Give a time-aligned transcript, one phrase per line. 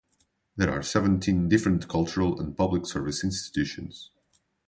[0.55, 4.09] There are seventeen different cultural and public-service institutions.